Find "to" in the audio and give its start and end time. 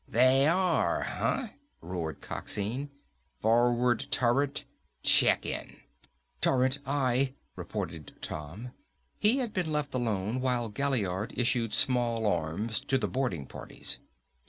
12.79-12.97